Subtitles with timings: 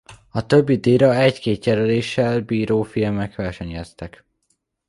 [0.29, 4.25] A többi díjra egy-két jelöléssel bíró filmek versenyeztek.